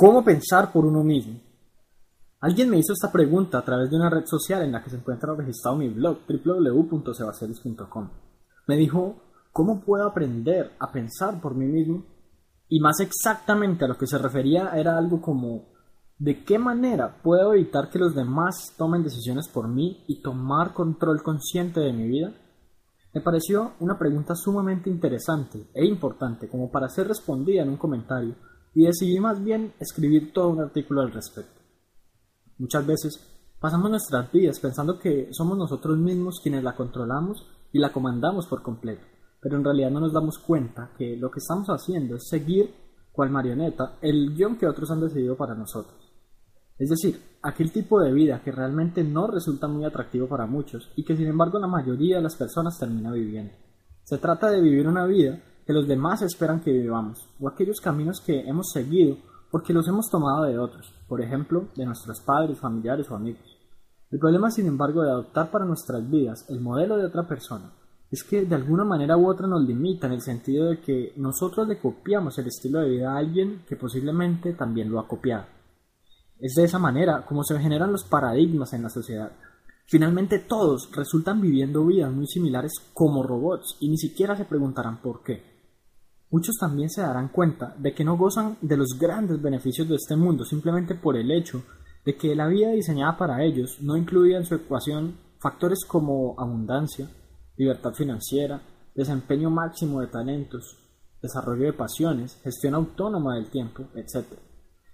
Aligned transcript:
¿Cómo 0.00 0.24
pensar 0.24 0.72
por 0.72 0.86
uno 0.86 1.04
mismo? 1.04 1.38
Alguien 2.40 2.70
me 2.70 2.78
hizo 2.78 2.94
esta 2.94 3.12
pregunta 3.12 3.58
a 3.58 3.64
través 3.66 3.90
de 3.90 3.96
una 3.96 4.08
red 4.08 4.24
social 4.24 4.62
en 4.62 4.72
la 4.72 4.82
que 4.82 4.88
se 4.88 4.96
encuentra 4.96 5.34
registrado 5.34 5.76
mi 5.76 5.90
blog 5.90 6.20
www.sebacelis.com. 6.26 8.08
Me 8.66 8.78
dijo, 8.78 9.16
¿cómo 9.52 9.82
puedo 9.82 10.08
aprender 10.08 10.72
a 10.78 10.90
pensar 10.90 11.38
por 11.38 11.54
mí 11.54 11.66
mismo? 11.66 12.02
Y 12.66 12.80
más 12.80 12.98
exactamente 13.00 13.84
a 13.84 13.88
lo 13.88 13.98
que 13.98 14.06
se 14.06 14.16
refería 14.16 14.70
era 14.70 14.96
algo 14.96 15.20
como, 15.20 15.66
¿de 16.16 16.44
qué 16.44 16.58
manera 16.58 17.20
puedo 17.22 17.52
evitar 17.52 17.90
que 17.90 17.98
los 17.98 18.14
demás 18.14 18.72
tomen 18.78 19.02
decisiones 19.02 19.48
por 19.48 19.68
mí 19.68 20.02
y 20.08 20.22
tomar 20.22 20.72
control 20.72 21.22
consciente 21.22 21.80
de 21.80 21.92
mi 21.92 22.08
vida? 22.08 22.32
Me 23.12 23.20
pareció 23.20 23.72
una 23.80 23.98
pregunta 23.98 24.34
sumamente 24.34 24.88
interesante 24.88 25.68
e 25.74 25.84
importante 25.84 26.48
como 26.48 26.70
para 26.70 26.88
ser 26.88 27.06
respondida 27.06 27.60
en 27.60 27.68
un 27.68 27.76
comentario 27.76 28.34
y 28.74 28.84
decidí 28.84 29.18
más 29.20 29.42
bien 29.42 29.72
escribir 29.78 30.32
todo 30.32 30.48
un 30.48 30.60
artículo 30.60 31.00
al 31.00 31.12
respecto. 31.12 31.60
Muchas 32.58 32.86
veces 32.86 33.20
pasamos 33.58 33.90
nuestras 33.90 34.30
vidas 34.30 34.60
pensando 34.60 34.98
que 34.98 35.28
somos 35.32 35.56
nosotros 35.56 35.98
mismos 35.98 36.40
quienes 36.42 36.62
la 36.62 36.76
controlamos 36.76 37.46
y 37.72 37.78
la 37.78 37.92
comandamos 37.92 38.46
por 38.46 38.62
completo, 38.62 39.02
pero 39.40 39.56
en 39.56 39.64
realidad 39.64 39.90
no 39.90 40.00
nos 40.00 40.12
damos 40.12 40.38
cuenta 40.38 40.90
que 40.96 41.16
lo 41.16 41.30
que 41.30 41.38
estamos 41.38 41.68
haciendo 41.68 42.16
es 42.16 42.28
seguir, 42.28 42.74
cual 43.12 43.30
marioneta, 43.30 43.98
el 44.00 44.34
guion 44.34 44.56
que 44.56 44.66
otros 44.66 44.90
han 44.90 45.00
decidido 45.00 45.36
para 45.36 45.54
nosotros. 45.54 45.98
Es 46.78 46.88
decir, 46.88 47.20
aquel 47.42 47.72
tipo 47.72 48.00
de 48.00 48.12
vida 48.12 48.42
que 48.42 48.52
realmente 48.52 49.04
no 49.04 49.26
resulta 49.26 49.68
muy 49.68 49.84
atractivo 49.84 50.26
para 50.28 50.46
muchos 50.46 50.90
y 50.96 51.04
que 51.04 51.16
sin 51.16 51.26
embargo 51.26 51.58
la 51.58 51.66
mayoría 51.66 52.16
de 52.16 52.22
las 52.22 52.36
personas 52.36 52.78
termina 52.78 53.12
viviendo. 53.12 53.52
Se 54.04 54.18
trata 54.18 54.50
de 54.50 54.60
vivir 54.60 54.88
una 54.88 55.04
vida 55.04 55.40
que 55.70 55.74
los 55.74 55.86
demás 55.86 56.20
esperan 56.22 56.58
que 56.58 56.72
vivamos, 56.72 57.28
o 57.38 57.46
aquellos 57.46 57.80
caminos 57.80 58.20
que 58.20 58.40
hemos 58.40 58.72
seguido 58.72 59.16
porque 59.52 59.72
los 59.72 59.86
hemos 59.86 60.10
tomado 60.10 60.42
de 60.42 60.58
otros, 60.58 60.92
por 61.06 61.20
ejemplo, 61.20 61.68
de 61.76 61.86
nuestros 61.86 62.20
padres, 62.22 62.58
familiares 62.58 63.08
o 63.08 63.14
amigos. 63.14 63.56
El 64.10 64.18
problema, 64.18 64.50
sin 64.50 64.66
embargo, 64.66 65.02
de 65.02 65.12
adoptar 65.12 65.48
para 65.52 65.64
nuestras 65.64 66.10
vidas 66.10 66.44
el 66.48 66.60
modelo 66.60 66.96
de 66.96 67.04
otra 67.04 67.28
persona 67.28 67.70
es 68.10 68.24
que 68.24 68.44
de 68.44 68.54
alguna 68.56 68.82
manera 68.82 69.16
u 69.16 69.28
otra 69.28 69.46
nos 69.46 69.62
limita 69.62 70.08
en 70.08 70.14
el 70.14 70.22
sentido 70.22 70.70
de 70.70 70.80
que 70.80 71.12
nosotros 71.18 71.68
le 71.68 71.78
copiamos 71.78 72.36
el 72.38 72.48
estilo 72.48 72.80
de 72.80 72.88
vida 72.88 73.12
a 73.12 73.18
alguien 73.18 73.62
que 73.68 73.76
posiblemente 73.76 74.54
también 74.54 74.90
lo 74.90 74.98
ha 74.98 75.06
copiado. 75.06 75.44
Es 76.40 76.54
de 76.56 76.64
esa 76.64 76.80
manera 76.80 77.24
como 77.24 77.44
se 77.44 77.56
generan 77.60 77.92
los 77.92 78.02
paradigmas 78.02 78.72
en 78.72 78.82
la 78.82 78.90
sociedad. 78.90 79.30
Finalmente 79.86 80.40
todos 80.40 80.90
resultan 80.92 81.40
viviendo 81.40 81.86
vidas 81.86 82.12
muy 82.12 82.26
similares 82.26 82.72
como 82.92 83.22
robots 83.22 83.76
y 83.78 83.88
ni 83.88 83.98
siquiera 83.98 84.36
se 84.36 84.46
preguntarán 84.46 85.00
por 85.00 85.22
qué. 85.22 85.49
Muchos 86.30 86.56
también 86.58 86.88
se 86.88 87.00
darán 87.00 87.28
cuenta 87.28 87.74
de 87.76 87.92
que 87.92 88.04
no 88.04 88.16
gozan 88.16 88.56
de 88.60 88.76
los 88.76 88.96
grandes 88.98 89.42
beneficios 89.42 89.88
de 89.88 89.96
este 89.96 90.14
mundo 90.14 90.44
simplemente 90.44 90.94
por 90.94 91.16
el 91.16 91.30
hecho 91.32 91.64
de 92.04 92.16
que 92.16 92.36
la 92.36 92.46
vida 92.46 92.70
diseñada 92.70 93.18
para 93.18 93.42
ellos 93.42 93.78
no 93.80 93.96
incluía 93.96 94.38
en 94.38 94.46
su 94.46 94.54
ecuación 94.54 95.16
factores 95.40 95.84
como 95.84 96.36
abundancia, 96.38 97.08
libertad 97.56 97.92
financiera, 97.94 98.62
desempeño 98.94 99.50
máximo 99.50 100.00
de 100.00 100.06
talentos, 100.06 100.78
desarrollo 101.20 101.64
de 101.64 101.72
pasiones, 101.72 102.38
gestión 102.44 102.74
autónoma 102.74 103.34
del 103.34 103.50
tiempo, 103.50 103.84
etc. 103.96 104.24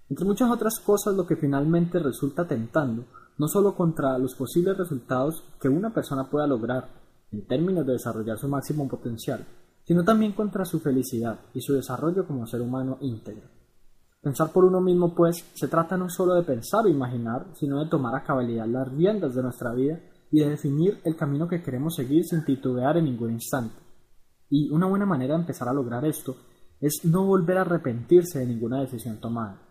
Entre 0.09 0.25
muchas 0.25 0.49
otras 0.49 0.79
cosas 0.79 1.15
lo 1.15 1.27
que 1.27 1.35
finalmente 1.35 1.99
resulta 1.99 2.47
tentando, 2.47 3.05
no 3.37 3.47
solo 3.47 3.75
contra 3.75 4.17
los 4.17 4.33
posibles 4.33 4.75
resultados 4.75 5.43
que 5.61 5.69
una 5.69 5.93
persona 5.93 6.29
pueda 6.29 6.47
lograr 6.47 6.89
en 7.31 7.45
términos 7.45 7.85
de 7.85 7.93
desarrollar 7.93 8.39
su 8.39 8.47
máximo 8.47 8.87
potencial, 8.87 9.45
sino 9.87 10.03
también 10.03 10.33
contra 10.33 10.65
su 10.65 10.81
felicidad 10.81 11.39
y 11.53 11.61
su 11.61 11.73
desarrollo 11.73 12.27
como 12.27 12.45
ser 12.45 12.61
humano 12.61 12.97
íntegro. 12.99 13.47
Pensar 14.21 14.51
por 14.51 14.65
uno 14.65 14.81
mismo, 14.81 15.15
pues, 15.15 15.45
se 15.53 15.69
trata 15.69 15.95
no 15.95 16.09
solo 16.09 16.33
de 16.35 16.43
pensar 16.43 16.85
o 16.85 16.89
imaginar, 16.89 17.47
sino 17.53 17.81
de 17.81 17.89
tomar 17.89 18.13
a 18.13 18.23
cabalidad 18.23 18.67
las 18.67 18.91
riendas 18.91 19.33
de 19.33 19.43
nuestra 19.43 19.71
vida 19.73 20.01
y 20.29 20.41
de 20.41 20.49
definir 20.49 20.99
el 21.05 21.15
camino 21.15 21.47
que 21.47 21.63
queremos 21.63 21.95
seguir 21.95 22.25
sin 22.25 22.43
titubear 22.43 22.97
en 22.97 23.05
ningún 23.05 23.31
instante. 23.31 23.75
Y 24.49 24.69
una 24.71 24.87
buena 24.87 25.05
manera 25.05 25.35
de 25.35 25.41
empezar 25.41 25.69
a 25.69 25.73
lograr 25.73 26.03
esto 26.03 26.35
es 26.81 27.05
no 27.05 27.25
volver 27.25 27.57
a 27.57 27.61
arrepentirse 27.61 28.39
de 28.39 28.45
ninguna 28.45 28.81
decisión 28.81 29.21
tomada. 29.21 29.61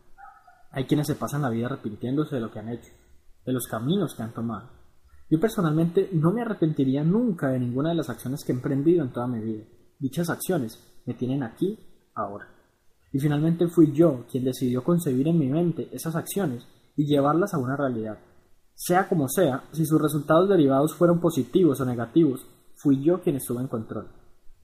Hay 0.71 0.85
quienes 0.87 1.07
se 1.07 1.15
pasan 1.15 1.43
la 1.43 1.51
vida 1.51 1.67
arrepintiéndose 1.67 2.37
de 2.37 2.41
lo 2.41 2.51
que 2.51 2.59
han 2.59 2.71
hecho, 2.71 2.91
de 3.45 3.53
los 3.53 3.67
caminos 3.67 4.15
que 4.15 4.23
han 4.23 4.33
tomado. 4.33 4.71
Yo 5.29 5.39
personalmente 5.39 6.09
no 6.13 6.33
me 6.33 6.41
arrepentiría 6.41 7.05
nunca 7.05 7.49
de 7.49 7.59
ninguna 7.59 7.91
de 7.91 7.97
las 7.97 8.09
acciones 8.09 8.45
que 8.45 8.53
he 8.53 8.55
emprendido 8.55 9.05
en 9.05 9.13
toda 9.13 9.27
mi 9.27 9.41
vida. 9.41 9.65
Dichas 9.99 10.29
acciones 10.29 10.79
me 11.07 11.15
tienen 11.15 11.43
aquí, 11.43 11.79
ahora. 12.15 12.49
Y 13.13 13.19
finalmente 13.19 13.69
fui 13.69 13.93
yo 13.93 14.25
quien 14.31 14.45
decidió 14.45 14.85
concebir 14.85 15.29
en 15.29 15.39
mi 15.39 15.47
mente 15.47 15.89
esas 15.93 16.17
acciones 16.17 16.67
y 16.97 17.07
llevarlas 17.07 17.55
a 17.55 17.59
una 17.59 17.77
realidad. 17.77 18.19
Sea 18.75 19.09
como 19.09 19.29
sea, 19.29 19.65
si 19.73 19.87
sus 19.87 20.01
resultados 20.01 20.49
derivados 20.49 20.95
fueron 20.95 21.21
positivos 21.21 21.81
o 21.81 21.87
negativos, 21.87 22.47
fui 22.75 23.03
yo 23.03 23.23
quien 23.23 23.37
estuvo 23.37 23.61
en 23.61 23.69
control. 23.69 24.09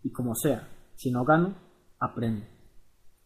Y 0.02 0.12
como 0.12 0.34
sea, 0.34 0.68
si 0.96 1.10
no 1.10 1.24
gano, 1.24 1.54
aprendo. 1.98 2.44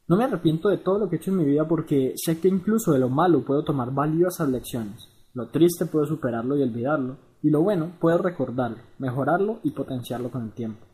No 0.09 0.17
me 0.17 0.25
arrepiento 0.25 0.69
de 0.69 0.79
todo 0.79 1.01
lo 1.01 1.09
que 1.09 1.17
he 1.17 1.19
hecho 1.19 1.33
en 1.33 1.39
mi 1.39 1.45
vida 1.45 1.67
porque 1.67 2.13
sé 2.15 2.39
que 2.39 2.47
incluso 2.47 2.93
de 2.93 3.01
lo 3.01 3.09
malo 3.09 3.45
puedo 3.45 3.65
tomar 3.65 3.93
valiosas 3.93 4.49
lecciones. 4.49 5.09
Lo 5.35 5.49
triste 5.49 5.87
puedo 5.87 6.07
superarlo 6.07 6.57
y 6.57 6.63
olvidarlo, 6.63 7.17
y 7.43 7.51
lo 7.51 7.63
bueno 7.63 7.97
puedo 8.01 8.19
recordarlo, 8.19 8.79
mejorarlo 8.99 9.59
y 9.65 9.73
potenciarlo 9.73 10.31
con 10.31 10.45
el 10.45 10.53
tiempo. 10.53 10.87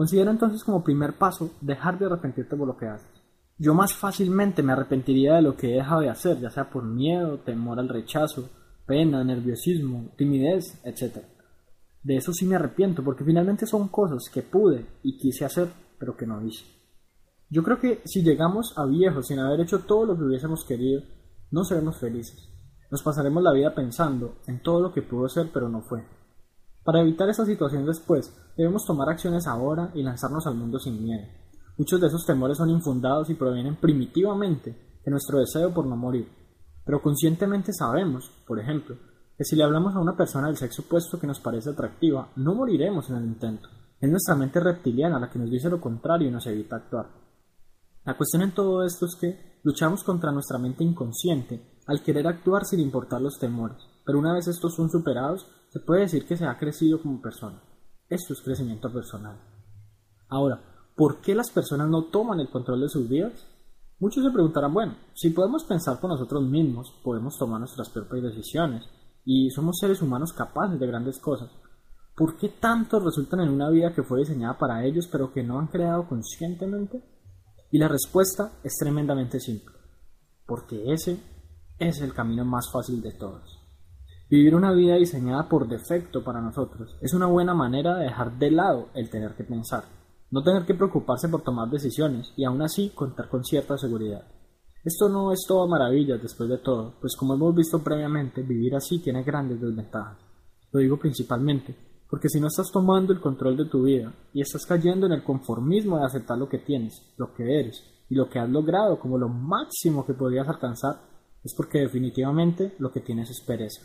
Considera 0.00 0.30
entonces 0.30 0.64
como 0.64 0.82
primer 0.82 1.18
paso 1.18 1.50
dejar 1.60 1.98
de 1.98 2.06
arrepentirte 2.06 2.56
por 2.56 2.66
lo 2.66 2.74
que 2.74 2.86
haces. 2.86 3.22
Yo 3.58 3.74
más 3.74 3.92
fácilmente 3.92 4.62
me 4.62 4.72
arrepentiría 4.72 5.34
de 5.34 5.42
lo 5.42 5.58
que 5.58 5.74
he 5.74 5.76
dejado 5.76 6.00
de 6.00 6.08
hacer, 6.08 6.40
ya 6.40 6.48
sea 6.48 6.70
por 6.70 6.84
miedo, 6.84 7.40
temor 7.40 7.78
al 7.78 7.90
rechazo, 7.90 8.48
pena, 8.86 9.22
nerviosismo, 9.22 10.14
timidez, 10.16 10.80
etc. 10.86 11.18
De 12.02 12.16
eso 12.16 12.32
sí 12.32 12.46
me 12.46 12.56
arrepiento, 12.56 13.04
porque 13.04 13.24
finalmente 13.24 13.66
son 13.66 13.88
cosas 13.88 14.30
que 14.32 14.40
pude 14.40 14.86
y 15.02 15.18
quise 15.18 15.44
hacer, 15.44 15.68
pero 15.98 16.16
que 16.16 16.26
no 16.26 16.42
hice. 16.46 16.64
Yo 17.50 17.62
creo 17.62 17.78
que 17.78 18.00
si 18.06 18.22
llegamos 18.22 18.72
a 18.78 18.86
viejos 18.86 19.26
sin 19.26 19.38
haber 19.38 19.60
hecho 19.60 19.80
todo 19.80 20.06
lo 20.06 20.16
que 20.16 20.24
hubiésemos 20.24 20.64
querido, 20.64 21.02
no 21.50 21.62
seremos 21.62 21.98
felices. 21.98 22.48
Nos 22.90 23.02
pasaremos 23.02 23.42
la 23.42 23.52
vida 23.52 23.74
pensando 23.74 24.38
en 24.46 24.62
todo 24.62 24.80
lo 24.80 24.94
que 24.94 25.02
pudo 25.02 25.28
ser, 25.28 25.50
pero 25.52 25.68
no 25.68 25.82
fue. 25.82 26.06
Para 26.84 27.02
evitar 27.02 27.28
esa 27.28 27.44
situación 27.44 27.84
después, 27.84 28.34
debemos 28.60 28.84
tomar 28.84 29.08
acciones 29.08 29.46
ahora 29.46 29.90
y 29.94 30.02
lanzarnos 30.02 30.46
al 30.46 30.54
mundo 30.54 30.78
sin 30.78 31.02
miedo. 31.02 31.26
Muchos 31.78 31.98
de 31.98 32.08
esos 32.08 32.26
temores 32.26 32.58
son 32.58 32.68
infundados 32.68 33.30
y 33.30 33.34
provienen 33.34 33.76
primitivamente 33.76 35.00
de 35.02 35.10
nuestro 35.10 35.38
deseo 35.38 35.72
por 35.72 35.86
no 35.86 35.96
morir. 35.96 36.28
Pero 36.84 37.00
conscientemente 37.00 37.72
sabemos, 37.72 38.30
por 38.46 38.60
ejemplo, 38.60 38.96
que 39.38 39.44
si 39.44 39.56
le 39.56 39.64
hablamos 39.64 39.94
a 39.94 40.00
una 40.00 40.14
persona 40.14 40.48
del 40.48 40.58
sexo 40.58 40.82
opuesto 40.82 41.18
que 41.18 41.26
nos 41.26 41.40
parece 41.40 41.70
atractiva, 41.70 42.30
no 42.36 42.54
moriremos 42.54 43.08
en 43.08 43.16
el 43.16 43.24
intento. 43.24 43.70
Es 43.98 44.10
nuestra 44.10 44.34
mente 44.34 44.60
reptiliana 44.60 45.18
la 45.18 45.30
que 45.30 45.38
nos 45.38 45.50
dice 45.50 45.70
lo 45.70 45.80
contrario 45.80 46.28
y 46.28 46.30
nos 46.30 46.46
evita 46.46 46.76
actuar. 46.76 47.06
La 48.04 48.14
cuestión 48.14 48.42
en 48.42 48.52
todo 48.52 48.84
esto 48.84 49.06
es 49.06 49.16
que 49.18 49.60
luchamos 49.62 50.04
contra 50.04 50.32
nuestra 50.32 50.58
mente 50.58 50.84
inconsciente 50.84 51.78
al 51.86 52.02
querer 52.02 52.26
actuar 52.26 52.66
sin 52.66 52.80
importar 52.80 53.22
los 53.22 53.38
temores, 53.38 53.78
pero 54.04 54.18
una 54.18 54.34
vez 54.34 54.48
estos 54.48 54.74
son 54.74 54.90
superados, 54.90 55.46
se 55.70 55.80
puede 55.80 56.02
decir 56.02 56.26
que 56.26 56.36
se 56.36 56.44
ha 56.44 56.58
crecido 56.58 57.00
como 57.00 57.22
persona. 57.22 57.62
Esto 58.10 58.32
es 58.32 58.42
crecimiento 58.42 58.92
personal. 58.92 59.40
Ahora, 60.28 60.60
¿por 60.96 61.20
qué 61.20 61.32
las 61.32 61.48
personas 61.52 61.88
no 61.88 62.06
toman 62.06 62.40
el 62.40 62.50
control 62.50 62.80
de 62.80 62.88
sus 62.88 63.08
vidas? 63.08 63.46
Muchos 64.00 64.24
se 64.24 64.32
preguntarán, 64.32 64.74
bueno, 64.74 64.96
si 65.14 65.30
podemos 65.30 65.62
pensar 65.62 66.00
por 66.00 66.10
nosotros 66.10 66.42
mismos, 66.42 66.92
podemos 67.04 67.38
tomar 67.38 67.60
nuestras 67.60 67.88
propias 67.88 68.24
decisiones 68.24 68.82
y 69.24 69.48
somos 69.50 69.78
seres 69.78 70.02
humanos 70.02 70.32
capaces 70.32 70.80
de 70.80 70.86
grandes 70.88 71.20
cosas, 71.20 71.50
¿por 72.16 72.36
qué 72.36 72.48
tantos 72.48 73.04
resultan 73.04 73.40
en 73.40 73.50
una 73.50 73.70
vida 73.70 73.94
que 73.94 74.02
fue 74.02 74.18
diseñada 74.18 74.58
para 74.58 74.84
ellos 74.84 75.06
pero 75.06 75.32
que 75.32 75.44
no 75.44 75.60
han 75.60 75.68
creado 75.68 76.08
conscientemente? 76.08 77.04
Y 77.70 77.78
la 77.78 77.86
respuesta 77.86 78.54
es 78.64 78.76
tremendamente 78.76 79.38
simple, 79.38 79.76
porque 80.46 80.92
ese 80.92 81.22
es 81.78 82.00
el 82.00 82.12
camino 82.12 82.44
más 82.44 82.72
fácil 82.72 83.00
de 83.00 83.12
todos. 83.12 83.59
Vivir 84.30 84.54
una 84.54 84.70
vida 84.70 84.94
diseñada 84.94 85.48
por 85.48 85.66
defecto 85.66 86.22
para 86.22 86.40
nosotros 86.40 86.96
es 87.00 87.14
una 87.14 87.26
buena 87.26 87.52
manera 87.52 87.96
de 87.96 88.04
dejar 88.04 88.38
de 88.38 88.52
lado 88.52 88.86
el 88.94 89.10
tener 89.10 89.34
que 89.34 89.42
pensar, 89.42 89.82
no 90.30 90.44
tener 90.44 90.64
que 90.64 90.74
preocuparse 90.74 91.28
por 91.28 91.42
tomar 91.42 91.68
decisiones 91.68 92.32
y 92.36 92.44
aún 92.44 92.62
así 92.62 92.90
contar 92.90 93.28
con 93.28 93.42
cierta 93.42 93.76
seguridad. 93.76 94.24
Esto 94.84 95.08
no 95.08 95.32
es 95.32 95.40
todo 95.48 95.66
maravillas 95.66 96.22
después 96.22 96.48
de 96.48 96.58
todo, 96.58 96.94
pues 97.00 97.16
como 97.18 97.34
hemos 97.34 97.56
visto 97.56 97.82
previamente, 97.82 98.42
vivir 98.42 98.76
así 98.76 99.00
tiene 99.00 99.24
grandes 99.24 99.60
desventajas. 99.60 100.18
Lo 100.70 100.78
digo 100.78 100.96
principalmente 100.96 101.74
porque 102.08 102.28
si 102.28 102.38
no 102.38 102.46
estás 102.46 102.70
tomando 102.72 103.12
el 103.12 103.20
control 103.20 103.56
de 103.56 103.64
tu 103.64 103.82
vida 103.82 104.14
y 104.32 104.42
estás 104.42 104.64
cayendo 104.64 105.06
en 105.06 105.12
el 105.12 105.24
conformismo 105.24 105.98
de 105.98 106.04
aceptar 106.04 106.38
lo 106.38 106.48
que 106.48 106.58
tienes, 106.58 107.14
lo 107.16 107.34
que 107.34 107.58
eres 107.58 107.82
y 108.08 108.14
lo 108.14 108.30
que 108.30 108.38
has 108.38 108.48
logrado 108.48 109.00
como 109.00 109.18
lo 109.18 109.28
máximo 109.28 110.06
que 110.06 110.14
podrías 110.14 110.46
alcanzar, 110.46 111.00
es 111.42 111.52
porque 111.56 111.80
definitivamente 111.80 112.76
lo 112.78 112.92
que 112.92 113.00
tienes 113.00 113.28
es 113.30 113.40
pereza. 113.44 113.82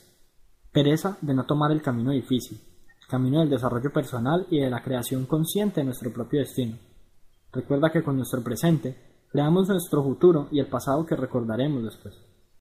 Pereza 0.75 1.17
de 1.21 1.33
no 1.33 1.45
tomar 1.45 1.71
el 1.71 1.81
camino 1.81 2.11
difícil, 2.11 2.59
el 3.01 3.07
camino 3.07 3.39
del 3.39 3.49
desarrollo 3.49 3.93
personal 3.93 4.45
y 4.51 4.59
de 4.59 4.69
la 4.69 4.83
creación 4.83 5.25
consciente 5.25 5.79
de 5.79 5.85
nuestro 5.85 6.11
propio 6.11 6.41
destino. 6.41 6.77
Recuerda 7.53 7.89
que 7.89 8.03
con 8.03 8.17
nuestro 8.17 8.43
presente 8.43 9.15
Creamos 9.35 9.67
nuestro 9.67 10.01
futuro 10.01 10.47
y 10.49 10.59
el 10.59 10.67
pasado 10.67 11.05
que 11.05 11.13
recordaremos 11.13 11.83
después. 11.83 12.15